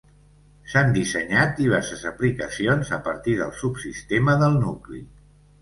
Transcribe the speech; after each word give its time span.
S'han 0.71 0.87
dissenyat 0.95 1.53
diverses 1.59 2.01
aplicacions 2.13 2.91
a 2.97 2.99
partir 3.11 3.39
del 3.43 3.55
subsistema 3.63 4.37
del 4.47 4.63
nucli. 4.65 5.05